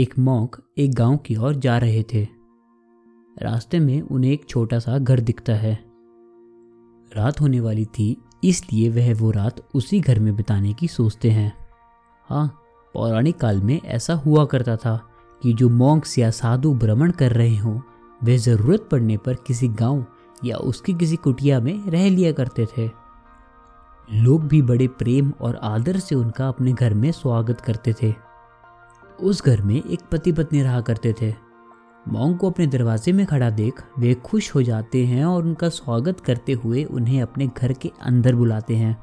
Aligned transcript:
एक 0.00 0.18
मॉन्क 0.18 0.62
एक 0.78 0.94
गाँव 0.94 1.16
की 1.16 1.36
ओर 1.36 1.54
जा 1.54 1.78
रहे 1.78 2.02
थे। 2.02 2.28
रास्ते 3.42 3.78
में 3.80 4.00
उन्हें 4.00 4.32
एक 4.32 4.44
छोटा 4.48 4.78
सा 4.78 4.98
घर 4.98 5.20
दिखता 5.20 5.52
है। 5.52 5.84
रात 7.16 7.40
होने 7.40 7.60
वाली 7.60 7.84
थी, 7.84 8.16
इसलिए 8.44 8.88
वह 8.88 9.20
वो 9.20 9.30
रात 9.30 9.68
उसी 9.74 10.00
घर 10.00 10.18
में 10.18 10.36
बिताने 10.36 10.72
की 10.72 10.88
सोचते 10.88 11.30
हैं। 11.30 11.52
हाँ 12.28 12.60
पौराणिक 12.94 13.36
काल 13.36 13.60
में 13.60 13.80
ऐसा 13.84 14.14
हुआ 14.14 14.44
करता 14.44 14.76
था 14.76 15.08
कि 15.42 15.52
जो 15.52 15.68
मॉन्क्स 15.68 16.18
या 16.18 16.30
साधु 16.30 16.74
भ्रमण 16.74 17.10
कर 17.10 17.32
रहे 17.32 17.56
हों, 17.56 17.80
वे 18.24 18.38
ज़रूरत 18.38 18.88
पड़ने 18.90 19.16
पर 19.16 19.34
किसी 19.34 19.68
गाँव 19.68 20.04
या 20.44 20.56
उसकी 20.56 20.94
किसी 20.94 21.16
कुटिया 21.16 21.60
में 21.60 21.90
रह 21.90 22.10
लिया 22.10 22.32
करते 22.32 22.66
थे। 22.66 22.90
लोग 24.12 24.48
भी 24.48 24.62
बड़े 24.62 24.88
प्रेम 24.88 25.32
और 25.40 25.56
आदर 25.56 25.98
से 25.98 26.14
उनका 26.14 26.48
अपने 26.48 26.72
घर 26.72 26.94
में 26.94 27.12
स्वागत 27.12 27.60
करते 27.60 27.94
थे। 28.02 28.29
उस 29.20 29.44
घर 29.44 29.62
में 29.62 29.82
एक 29.82 30.00
पति 30.12 30.32
पत्नी 30.32 30.62
रहा 30.62 30.80
करते 30.80 31.14
थे। 31.22 31.34
मोंग 32.08 32.38
को 32.38 32.50
अपने 32.50 32.66
दरवाजे 32.66 33.12
में 33.12 33.26
खड़ा 33.26 33.50
देख 33.50 33.84
वे 33.98 34.14
खुश 34.14 34.54
हो 34.54 34.62
जाते 34.62 35.06
हैं 35.06 35.24
और 35.24 35.42
उनका 35.42 35.68
स्वागत 35.68 36.20
करते 36.20 36.52
हुए 36.52 36.84
उन्हें 36.84 37.22
अपने 37.22 37.46
घर 37.46 37.72
के 37.72 37.92
अंदर 38.02 38.34
बुलाते 38.34 38.76
हैं। 38.76 39.02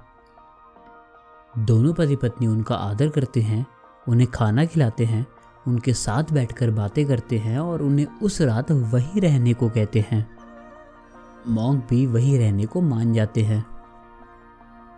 दोनों 1.59 1.93
पति 1.93 2.15
पत्नी 2.15 2.47
उनका 2.47 2.75
आदर 2.75 3.09
करते 3.09 3.41
हैं, 3.41 3.65
उन्हें 4.07 4.31
खाना 4.31 4.65
खिलाते 4.65 5.05
हैं, 5.05 5.27
उनके 5.67 5.93
साथ 5.93 6.23
बैठकर 6.33 6.71
बातें 6.71 7.05
करते 7.05 7.37
हैं 7.37 7.59
और 7.59 7.81
उन्हें 7.81 8.07
उस 8.23 8.41
रात 8.41 8.71
वहीं 8.71 9.21
रहने 9.21 9.53
को 9.53 9.69
कहते 9.69 10.05
हैं। 10.11 10.37
मोंग 11.47 11.81
भी 11.89 12.05
वहीं 12.05 12.39
रहने 12.39 12.65
को 12.65 12.81
मान 12.81 13.13
जाते 13.13 13.43
हैं। 13.43 13.65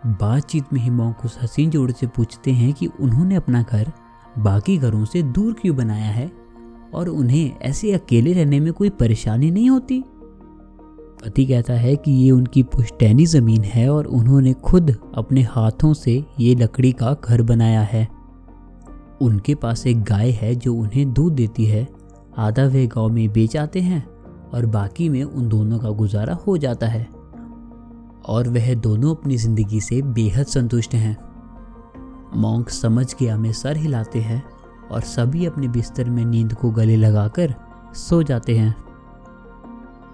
बातचीत 0.06 0.72
में 0.72 0.80
ही 0.80 0.90
मोंग 0.90 1.14
उस 1.24 1.38
हसीन 1.42 1.70
जोड़ 1.70 1.90
से 1.90 2.06
पूछते 2.06 2.52
हैं 2.52 2.72
कि 2.72 2.86
उन्होंने 2.86 3.34
अपना 3.34 3.62
घर 3.62 3.92
बाकी 4.38 4.78
घरों 4.78 5.04
से 5.04 5.22
दूर 5.22 5.52
क्यों 5.52 5.76
बनाया 5.76 6.10
है? 6.10 6.32
और 6.94 7.08
उन्हें 7.08 7.58
ऐसे 7.58 7.92
अकेले 7.92 8.32
रहने 8.32 8.60
में 8.60 8.72
कोई 8.72 8.90
परेशानी 8.90 9.50
नहीं 9.50 9.70
होती? 9.70 10.04
पति 11.24 11.46
कहता 11.46 11.72
है 11.72 11.96
कि 11.96 12.10
ये 12.12 12.30
उनकी 12.30 12.62
पुश्तैनी 12.62 13.26
ज़मीन 13.26 13.62
है 13.62 13.90
और 13.90 14.06
उन्होंने 14.06 14.52
खुद 14.52 14.96
अपने 15.14 15.42
हाथों 15.42 15.94
से 15.94 16.24
ये 16.40 16.54
लकड़ी 16.54 16.92
का 16.92 17.16
घर 17.24 17.42
बनाया 17.42 17.80
है। 17.80 18.08
उनके 19.20 19.54
पास 19.54 19.86
एक 19.86 20.02
गाय 20.02 20.30
है 20.30 20.54
जो 20.54 20.74
उन्हें 20.74 21.12
दूध 21.12 21.32
देती 21.32 21.64
है। 21.64 21.88
आधा 22.38 22.64
वे 22.64 22.86
गाँव 22.86 23.08
में 23.08 23.32
बेच 23.32 23.56
आते 23.56 23.80
हैं 23.80 24.06
और 24.54 24.66
बाकी 24.66 25.08
में 25.08 25.22
उन 25.22 25.48
दोनों 25.48 25.78
का 25.78 25.90
गुजारा 25.90 26.34
हो 26.34 26.56
जाता 26.58 26.86
है। 26.86 27.08
और 28.26 28.48
वह 28.48 28.74
दोनों 28.74 29.14
अपनी 29.14 29.36
ज़िंदगी 29.36 29.80
से 29.80 30.02
बेहद 30.02 30.46
संतुष्ट 30.46 30.94
हैं। 30.94 31.29
मॉन्क 32.34 32.70
समझ 32.70 33.14
गया 33.20 33.36
में 33.36 33.52
सर 33.52 33.76
हिलाते 33.76 34.20
हैं 34.20 34.42
और 34.90 35.00
सभी 35.00 35.46
अपने 35.46 35.68
बिस्तर 35.68 36.10
में 36.10 36.24
नींद 36.24 36.54
को 36.54 36.70
गले 36.70 36.96
लगाकर 36.96 37.54
सो 37.94 38.22
जाते 38.22 38.58
हैं। 38.58 38.74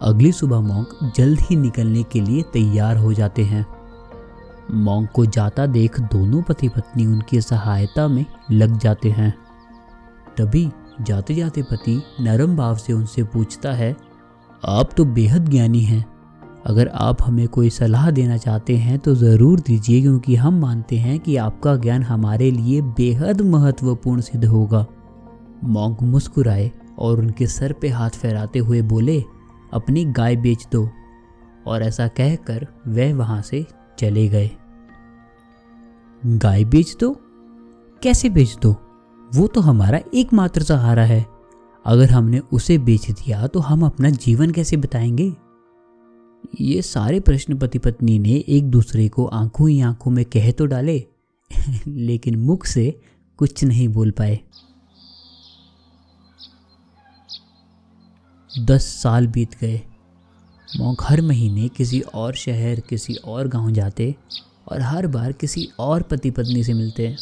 अगली 0.03 0.33
सुबह 0.33 0.61
मॉन्क 0.61 1.13
जल्द 1.17 1.41
ही 1.41 1.57
निकलने 1.57 2.03
के 2.03 2.21
लिए 2.21 2.43
तैयार 2.43 2.97
हो 2.97 3.13
जाते 3.13 3.45
हैं। 3.45 3.67
मॉन्क 4.75 5.11
को 5.11 5.27
जाता 5.27 5.67
देख 5.67 6.01
दोनों 6.01 6.43
पति 6.43 6.69
पत्नी 6.69 7.07
उनकी 7.07 7.41
सहायता 7.41 8.09
में 8.09 8.25
लग 8.51 8.79
जाते 8.79 9.11
हैं। 9.11 9.35
तभी 10.39 10.71
जाते 11.01 11.35
जाते 11.35 11.63
पति 11.63 12.03
नरम 12.21 12.57
भाव 12.57 12.77
से 12.77 12.93
उनसे 12.93 13.23
पूछता 13.25 13.73
है, 13.73 13.97
आप 14.65 14.91
तो 14.97 15.05
बेहद 15.05 15.49
ज्ञानी 15.49 15.81
हैं। 15.81 16.05
अगर 16.67 16.89
आप 16.89 17.23
हमें 17.23 17.47
कोई 17.49 17.71
सलाह 17.71 18.11
देना 18.11 18.37
चाहते 18.37 18.77
हैं 18.77 18.99
तो 18.99 19.15
ज़रूर 19.15 19.61
दीजिए, 19.61 20.01
क्योंकि 20.01 20.37
हम 20.37 20.59
मानते 20.61 20.97
हैं 20.97 21.19
कि 21.21 21.37
आपका 21.37 21.77
ज्ञान 21.77 22.03
हमारे 22.03 22.51
लिए 22.51 22.81
बेहद 22.83 23.41
महत्वपूर्ण 23.41 24.21
सिद्ध 24.21 24.45
होगा। 24.45 24.85
मॉन्क 25.65 26.03
मुस्कुराए 26.03 26.71
और 26.99 27.19
उनके 27.19 27.47
सर 27.47 27.73
पे 27.73 27.89
हाथ 27.89 28.11
फहराते 28.11 28.59
हुए 28.59 28.83
बोले, 28.83 29.23
अपनी 29.73 30.05
गाय 30.05 30.37
बेच 30.37 30.67
दो। 30.73 30.89
और 31.67 31.83
ऐसा 31.83 32.09
कहकर 32.09 32.67
वह 32.89 33.15
वहाँ 33.15 33.41
से 33.43 33.65
चले 33.99 34.29
गए। 34.29 34.51
गाय 36.23 36.65
बेच 36.65 36.97
दो? 37.01 37.13
कैसे 38.03 38.29
बेच 38.29 38.57
दो? 38.63 38.77
वो 39.31 39.47
तो 39.47 39.61
हमारा 39.61 40.01
एकमात्र 40.15 40.63
सहारा 40.63 41.05
है। 41.05 41.25
अगर 41.87 42.11
हमने 42.11 42.39
उसे 42.53 42.79
बेच 42.79 43.11
दिया 43.11 43.47
तो 43.47 43.61
हम 43.61 43.85
अपना 43.87 44.11
जीवन 44.11 44.51
कैसे 44.51 44.77
बताएँगे? 44.77 45.33
ये 46.61 46.83
सारे 46.83 47.21
प्रश्न 47.21 47.59
पति 47.59 47.79
पत्नी 47.79 48.19
ने 48.19 48.45
एक 48.49 48.65
दूसरे 48.65 49.09
को 49.09 49.25
आँखों 49.25 49.71
ही 49.71 49.81
आँखों 49.81 50.11
में 50.11 50.25
कह 50.25 50.51
तो 50.51 50.67
डाले, 50.67 51.05
लेकिन 51.87 52.37
मुख 52.37 52.67
से 52.67 53.01
कुछ 53.37 53.65
नहीं 53.65 53.89
बोल 53.89 54.11
पाए। 54.11 54.41
दस 58.59 58.83
साल 58.83 59.27
बीत 59.27 59.55
गए। 59.61 59.83
मौक 60.77 61.03
हर 61.03 61.23
महीने 61.23 61.69
किसी 61.69 62.01
और 62.01 62.35
शहर, 62.35 62.81
किसी 62.81 63.15
और 63.15 63.49
गाँव 63.49 63.71
जाते 63.71 64.15
और 64.69 64.81
हर 64.81 65.07
बार 65.07 65.33
किसी 65.33 65.69
और 65.79 66.03
पति 66.03 66.31
पत्नी 66.31 66.65
से 66.65 66.75
मिलते। 66.75 67.17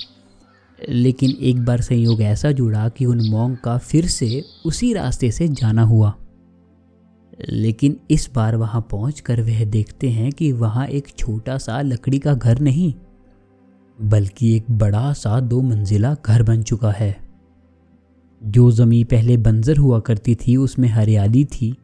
लेकिन 0.89 1.31
एक 1.31 1.65
बार 1.65 1.81
संयोग 1.81 2.23
ऐसा 2.23 2.53
जुड़ा 2.53 2.89
कि 2.89 3.07
उन 3.07 3.29
मोंग 3.29 3.57
का 3.57 3.79
फिर 3.79 4.07
से 4.07 4.45
उसी 4.67 4.93
रास्ते 4.93 5.31
से 5.31 5.49
जाना 5.49 5.83
हुआ। 5.83 6.15
लेकिन 7.41 7.97
इस 8.11 8.29
बार 8.35 8.57
वहाँ 8.57 8.81
पहुंचकर 8.91 9.41
वह 9.41 9.65
देखते 9.65 10.11
हैं 10.11 10.31
कि 10.33 10.51
वहाँ 10.53 10.87
एक 10.87 11.09
छोटा 11.19 11.59
सा 11.59 11.81
लकड़ी 11.81 12.19
का 12.19 12.35
घर 12.35 12.59
नहीं, 12.59 12.93
बल्कि 13.99 14.55
एक 14.57 14.71
बड़ा 14.71 15.13
सा 15.13 15.41
दो 15.41 15.61
मंजिला 15.63 16.15
घर 16.27 16.43
बन 16.43 16.63
चुका 16.63 16.91
है। 16.91 17.17
जो 18.43 18.71
ज़मीन 18.71 19.05
पहले 19.05 19.37
बंजर 19.37 19.77
हुआ 19.77 19.99
करती 20.01 20.35
थी, 20.35 20.57
उसमें 20.57 20.89
हरियाली 20.89 21.45
थी, 21.45 21.75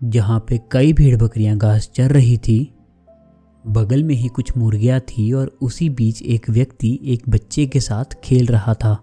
जहाँ 0.00 0.38
पे 0.48 0.60
कई 0.72 0.92
भीड़ 0.92 1.16
बकरियाँ 1.16 1.56
घास 1.58 1.90
चर 1.94 2.10
रही 2.10 2.36
थी। 2.38 2.72
बगल 3.64 4.02
में 4.04 4.14
ही 4.14 4.28
कुछ 4.28 4.56
मुर्गियाँ 4.56 5.00
थी 5.00 5.32
और 5.32 5.56
उसी 5.62 5.88
बीच 5.90 6.22
एक 6.22 6.50
व्यक्ति 6.50 6.98
एक 7.04 7.28
बच्चे 7.28 7.66
के 7.66 7.80
साथ 7.80 8.20
खेल 8.24 8.46
रहा 8.46 8.74
था। 8.74 8.96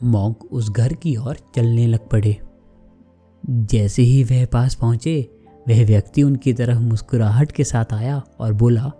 मॉन्क 0.00 0.44
उस 0.44 0.70
घर 0.70 0.92
की 0.92 1.16
ओर 1.16 1.36
चलने 1.54 1.86
लग 1.86 2.08
पड़े। 2.08 2.36
जैसे 3.44 4.02
ही 4.02 4.22
वह 4.24 4.44
पास 4.46 4.74
पहुँचे, 4.74 5.20
वह 5.68 5.84
व्यक्ति 5.86 6.22
उनकी 6.22 6.52
तरफ़ 6.52 6.78
मुस्कुराहट 6.78 7.52
के 7.52 7.64
साथ 7.64 7.92
आया 7.92 8.22
और 8.40 8.52
बोला, 8.52 8.90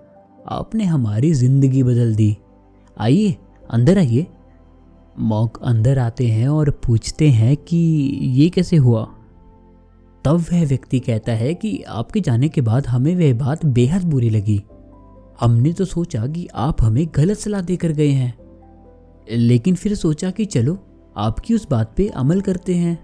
आपने 0.47 0.85
हमारी 0.85 1.33
ज़िंदगी 1.33 1.83
बदल 1.83 2.15
दी। 2.15 2.37
आइए, 2.97 3.37
अंदर 3.71 3.99
आइए। 3.99 4.27
मॉक 5.21 5.59
अंदर 5.65 5.99
आते 5.99 6.27
हैं 6.27 6.49
और 6.49 6.71
पूछते 6.87 7.29
हैं 7.29 7.57
कि 7.57 7.77
ये 8.33 8.49
कैसे 8.49 8.77
हुआ? 8.77 9.03
तब 10.25 10.45
वह 10.53 10.65
व्यक्ति 10.67 11.01
कहता 11.01 11.33
है 11.33 11.53
कि 11.55 11.83
आपके 11.83 12.21
जाने 12.21 12.49
के 12.49 12.61
बाद 12.61 12.87
हमें 12.87 13.15
वह 13.17 13.33
बात 13.35 13.65
बेहद 13.67 14.05
बुरी 14.05 14.31
लगी। 14.31 14.61
हमने 15.41 15.73
तो 15.73 15.85
सोचा 15.85 16.27
कि 16.27 16.47
आप 16.55 16.83
हमें 16.83 17.07
गलत 17.17 17.39
सलाह 17.39 17.61
देकर 17.61 17.93
गए 17.93 18.09
हैं, 18.09 18.35
लेकिन 19.31 19.75
फिर 19.75 19.95
सोचा 19.95 20.31
कि 20.31 20.45
चलो, 20.45 20.79
आपकी 21.17 21.55
उस 21.55 21.67
बात 21.71 21.95
पे 21.97 22.09
अमल 22.09 22.41
करते 22.41 22.75
हैं। 22.75 22.99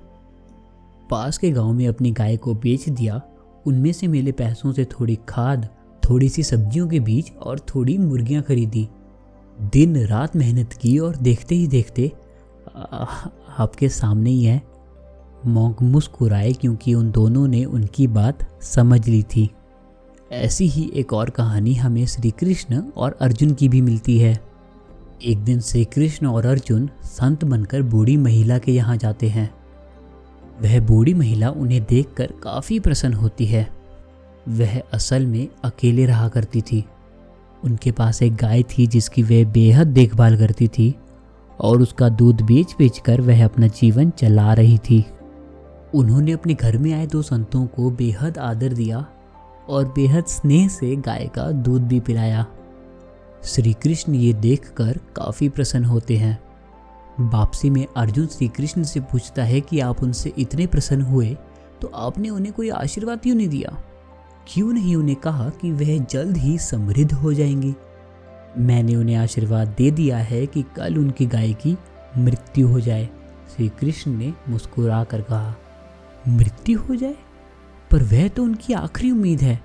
पास 1.10 1.38
के 1.38 1.50
गाँव 1.50 1.72
में 1.72 1.86
अपनी 1.88 2.10
गाय 2.10 2.36
को 2.36 2.54
बेच 2.54 2.88
दिया। 2.88 3.20
उनमें 3.66 3.92
से 3.92 4.06
मिले 4.06 4.32
पैसों 4.32 4.72
से 4.72 4.84
थोड़ी 4.84 5.18
खाद, 5.28 5.68
थोड़ी 6.02 6.28
सी 6.28 6.42
सब्जियों 6.42 6.88
के 6.88 7.00
बीज 7.00 7.32
और 7.42 7.58
थोड़ी 7.74 7.98
मुर्गियाँ 7.98 8.42
खरीदी। 8.42 8.88
दिन 9.72 9.96
रात 10.06 10.36
मेहनत 10.36 10.72
की 10.72 10.98
और 10.98 11.16
देखते 11.16 11.54
ही 11.54 11.66
देखते 11.66 12.10
आपके 13.58 13.88
सामने 13.88 14.30
ही 14.30 14.44
है 14.44 14.62
मोंग 15.46 15.82
मुस्कुराए 15.82 16.52
क्योंकि 16.52 16.94
उन 16.94 17.10
दोनों 17.10 17.46
ने 17.48 17.64
उनकी 17.64 18.06
बात 18.06 18.62
समझ 18.62 19.06
ली 19.08 19.22
थी। 19.22 19.48
ऐसी 20.32 20.66
ही 20.68 20.90
एक 20.94 21.12
और 21.12 21.30
कहानी 21.30 21.74
हमें 21.74 22.06
श्री 22.06 22.30
कृष्ण 22.30 22.82
और 22.96 23.16
अर्जुन 23.20 23.54
की 23.54 23.68
भी 23.68 23.80
मिलती 23.80 24.18
है। 24.18 24.32
एक 25.24 25.38
दिन 25.38 25.60
श्री 25.60 25.84
कृष्ण 25.84 26.26
और 26.26 26.46
अर्जुन 26.46 26.88
संत 27.04 27.44
बनकर 27.44 27.82
बूढ़ी 27.82 28.16
महिला 28.16 28.58
के 28.58 28.72
यहाँ 28.72 28.96
जाते 28.96 29.28
हैं। 29.28 29.50
वह 30.62 30.80
बूढ़ी 30.80 31.14
महिला 31.14 31.50
उन्हें 31.50 31.84
देखकर 31.84 32.26
काफ़ी 32.42 32.80
प्रसन्न 32.80 33.14
होती 33.14 33.46
है। 33.46 33.68
वह 34.48 34.82
असल 34.92 35.26
में 35.26 35.48
अकेले 35.64 36.06
रहा 36.06 36.28
करती 36.28 36.60
थी। 36.60 36.84
उनके 37.64 37.92
पास 37.92 38.22
एक 38.22 38.34
गाय 38.34 38.62
थी 38.62 38.86
जिसकी 38.86 39.22
वह 39.22 39.44
बेहद 39.44 39.86
देखभाल 39.86 40.38
करती 40.38 40.68
थी 40.68 40.94
और 41.60 41.82
उसका 41.82 42.08
दूध 42.08 42.42
बेच 42.42 42.74
बेच 42.78 42.98
कर 42.98 43.20
वह 43.20 43.44
अपना 43.44 43.66
जीवन 43.66 44.10
चला 44.10 44.52
रही 44.54 44.78
थी। 44.78 45.06
उन्होंने 45.94 46.32
अपने 46.32 46.54
घर 46.54 46.78
में 46.78 46.92
आए 46.92 47.06
दो 47.06 47.22
संतों 47.22 47.66
को 47.66 47.90
बेहद 47.90 48.38
आदर 48.38 48.72
दिया 48.72 49.06
और 49.68 49.92
बेहद 49.96 50.24
स्नेह 50.24 50.68
से 50.68 50.96
गाय 50.96 51.30
का 51.34 51.50
दूध 51.50 51.82
भी 51.82 52.00
पिलाया। 52.00 52.46
श्री 53.44 53.72
कृष्ण 53.72 54.14
ये 54.14 54.32
देखकर 54.32 54.98
काफ़ी 55.16 55.48
प्रसन्न 55.48 55.84
होते 55.84 56.16
हैं। 56.16 56.47
वापसी 57.20 57.70
में 57.70 57.86
अर्जुन 57.96 58.26
श्री 58.26 58.48
कृष्ण 58.48 58.82
से 58.82 59.00
पूछता 59.00 59.44
है 59.44 59.60
कि 59.60 59.80
आप 59.80 60.02
उनसे 60.02 60.32
इतने 60.38 60.66
प्रसन्न 60.66 61.02
हुए 61.02 61.36
तो 61.82 61.92
आपने 61.94 62.30
उन्हें 62.30 62.54
कोई 62.54 62.68
आशीर्वाद 62.68 63.20
क्यों 63.20 63.34
नहीं 63.34 63.48
दिया? 63.48 63.82
क्यों 64.48 64.72
नहीं 64.72 64.96
उन्हें 64.96 65.16
कहा 65.16 65.48
कि 65.48 65.72
वह 65.72 66.04
जल्द 66.04 66.36
ही 66.36 66.58
समृद्ध 66.58 67.12
हो 67.12 67.32
जाएँगी? 67.32 67.74
मैंने 68.58 68.96
उन्हें 68.96 69.16
आशीर्वाद 69.16 69.68
दे 69.68 69.90
दिया 69.90 70.18
है 70.18 70.46
कि 70.46 70.64
कल 70.76 70.96
उनकी 70.96 71.26
गाय 71.26 71.52
की 71.52 71.78
मृत्यु 72.18 72.68
हो 72.68 72.80
जाए 72.80 73.08
श्री 73.56 73.68
कृष्ण 73.68 74.10
ने 74.10 74.34
मुस्कुरा 74.48 75.04
कर 75.04 75.20
कहा। 75.20 75.54
मृत्यु 76.28 76.80
हो 76.80 76.96
जाए? 76.96 77.16
पर 77.90 78.02
वह 78.02 78.28
तो 78.28 78.44
उनकी 78.44 78.72
आखिरी 78.72 79.10
उम्मीद 79.10 79.40
है। 79.40 79.60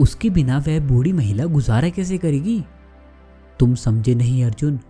उसके 0.00 0.30
बिना 0.30 0.58
वह 0.58 0.80
बूढ़ी 0.80 1.12
महिला 1.12 1.44
गुजारा 1.44 1.88
कैसे 1.88 2.18
करेगी? 2.18 2.64
तुम 3.58 3.74
समझे 3.74 4.14
नहीं, 4.14 4.44
अर्जुन। 4.44 4.80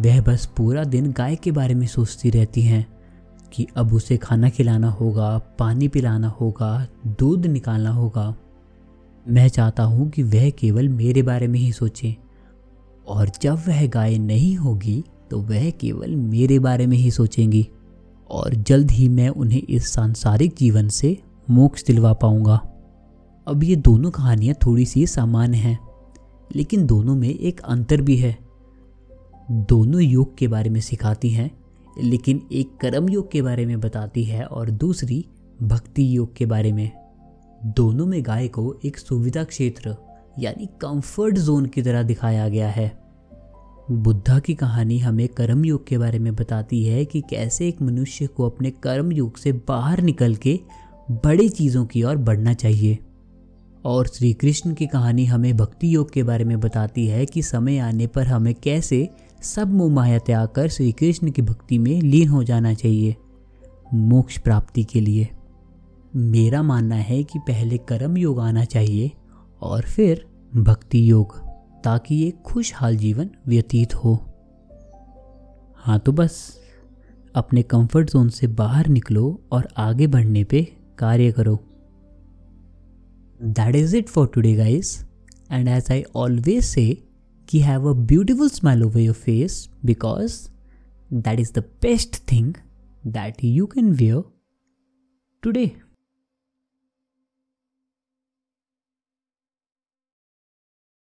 वह 0.00 0.20
बस 0.20 0.46
पूरा 0.46 0.84
दिन 0.84 1.10
गाय 1.12 1.36
के 1.36 1.50
बारे 1.50 1.74
में 1.74 1.86
सोचती 1.86 2.30
रहती 2.30 2.62
हैं 2.62 2.86
कि 3.52 3.66
अब 3.76 3.92
उसे 3.94 4.16
खाना 4.16 4.48
खिलाना 4.50 4.90
होगा, 4.90 5.38
पानी 5.58 5.88
पिलाना 5.88 6.28
होगा, 6.30 6.86
दूध 7.06 7.46
निकालना 7.46 7.90
होगा। 7.90 8.34
मैं 9.28 9.48
चाहता 9.48 9.82
हूँ 9.82 10.08
कि 10.10 10.22
वह 10.22 10.48
केवल 10.50 10.88
मेरे 10.88 11.22
बारे 11.22 11.46
में 11.46 11.58
ही 11.60 11.72
सोचे। 11.72 12.16
और 13.06 13.30
जब 13.42 13.62
वह 13.68 13.86
गाय 13.86 14.18
नहीं 14.18 14.56
होगी 14.56 15.02
तो 15.30 15.40
वह 15.40 15.70
केवल 15.70 16.14
मेरे 16.16 16.58
बारे 16.58 16.86
में 16.86 16.96
ही 16.96 17.10
सोचेंगी। 17.10 17.68
और 18.30 18.54
जल्द 18.54 18.90
ही 18.90 19.08
मैं 19.08 19.28
उन्हें 19.28 19.62
इस 19.62 19.92
सांसारिक 19.92 20.54
जीवन 20.58 20.88
से 20.88 21.16
मोक्ष 21.50 21.84
दिलवा 21.84 22.12
पाऊँगा। 22.12 22.60
अब 23.46 23.64
ये 23.64 23.76
दोनों 23.76 24.10
कहानियाँ 24.10 24.54
थोड़ी 24.66 24.84
सी 24.86 25.06
सामान्य 25.06 25.58
हैं, 25.58 25.78
लेकिन 26.56 26.86
दोनों 26.86 27.16
में 27.16 27.28
एक 27.28 27.60
अंतर 27.60 28.00
भी 28.00 28.16
है। 28.16 28.36
दोनों 29.50 30.02
योग 30.02 30.38
के 30.38 30.48
बारे 30.48 30.70
में 30.70 30.80
सिखाती 30.80 31.30
हैं, 31.30 31.50
लेकिन 32.02 32.42
एक 32.52 32.70
कर्म 32.80 33.08
योग 33.08 33.30
के 33.30 33.42
बारे 33.42 33.66
में 33.66 33.80
बताती 33.80 34.24
है 34.24 34.44
और 34.44 34.70
दूसरी 34.70 35.24
भक्ति 35.62 36.16
योग 36.16 36.36
के 36.36 36.46
बारे 36.46 36.72
में। 36.72 36.90
दोनों 37.64 38.06
में 38.06 38.22
गाय 38.26 38.48
को 38.48 38.80
एक 38.84 38.98
सुविधा 38.98 39.44
क्षेत्र, 39.44 39.96
यानी 40.38 40.66
कंफर्ट 40.66 41.38
जोन 41.38 41.66
की 41.66 41.82
तरह 41.82 42.02
दिखाया 42.02 42.48
गया 42.48 42.68
है। 42.68 42.98
बुद्धा 43.90 44.38
की 44.38 44.54
कहानी 44.54 44.98
हमें 44.98 45.28
कर्म 45.28 45.64
योग 45.64 45.86
के 45.86 45.98
बारे 45.98 46.18
में 46.18 46.34
बताती 46.34 46.84
है 46.84 47.04
कि 47.04 47.20
कैसे 47.20 47.68
एक 47.68 47.82
मनुष्य 47.82 48.26
को 48.26 48.50
अपने 48.50 48.70
कर्म 48.70 49.12
योग 49.12 49.36
से 49.36 49.52
बाहर 49.52 50.00
निकल 50.02 50.34
के 50.34 50.60
बड़ी 51.10 51.48
चीज़ों 51.48 51.86
की 51.86 52.02
ओर 52.02 52.16
बढ़ना 52.16 52.52
चाहिए। 52.52 52.98
और 53.84 54.06
श्री 54.06 54.32
कृष्ण 54.32 54.74
की 54.74 54.86
कहानी 54.86 55.24
हमें 55.24 55.56
भक्ति 55.56 55.94
योग 55.94 56.12
के 56.12 56.22
बारे 56.22 56.44
में 56.44 56.60
बताती 56.60 57.06
है 57.06 57.26
कि 57.26 57.42
समय 57.42 57.78
आने 57.78 58.06
पर 58.06 58.26
हमें 58.26 58.54
कैसे 58.54 59.08
सब 59.42 59.72
मोह 59.72 59.90
माया 59.90 60.18
त्याग 60.18 60.48
कर 60.48 60.68
श्री 60.68 60.90
कृष्ण 60.92 61.30
की 61.30 61.42
भक्ति 61.42 61.78
में 61.78 62.00
लीन 62.02 62.28
हो 62.28 62.42
जाना 62.44 62.72
चाहिए, 62.74 63.14
मोक्ष 63.94 64.38
प्राप्ति 64.38 64.84
के 64.84 65.00
लिए। 65.00 65.28
मेरा 66.16 66.62
मानना 66.62 66.94
है 66.96 67.22
कि 67.24 67.38
पहले 67.38 67.78
कर्म 67.78 68.16
योग 68.16 68.40
आना 68.40 68.64
चाहिए 68.64 69.10
और 69.62 69.82
फिर 69.82 70.24
भक्ति 70.56 71.10
योग, 71.10 71.36
ताकि 71.84 72.22
एक 72.28 72.42
खुशहाल 72.42 72.96
जीवन 72.96 73.30
व्यतीत 73.48 73.94
हो। 73.94 74.14
हाँ 75.76 75.98
तो 75.98 76.12
बस, 76.12 76.56
अपने 77.34 77.62
कंफर्ट 77.62 78.10
जोन 78.10 78.28
से 78.28 78.46
बाहर 78.46 78.86
निकलो 78.88 79.40
और 79.52 79.68
आगे 79.78 80.06
बढ़ने 80.06 80.44
पे 80.44 80.62
कार्य 80.98 81.32
करो। 81.32 81.58
That 83.40 83.76
is 83.76 83.96
it 83.96 84.08
for 84.08 84.30
today 84.34 84.54
guys 84.54 84.98
and 85.50 85.68
as 85.68 85.90
I 85.92 86.04
always 86.16 86.64
say 86.64 86.90
ki 87.50 87.60
have 87.66 87.84
a 87.90 87.94
beautiful 88.10 88.48
smile 88.48 88.82
over 88.86 89.00
your 89.04 89.14
face 89.20 89.54
because 89.84 90.34
that 91.10 91.40
is 91.44 91.50
the 91.52 91.62
best 91.86 92.18
thing 92.32 92.50
that 93.04 93.42
you 93.42 93.66
can 93.66 93.96
wear 93.96 94.22
today. 95.42 95.76